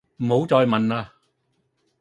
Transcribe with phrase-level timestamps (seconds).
[0.17, 1.13] 唔好再問呀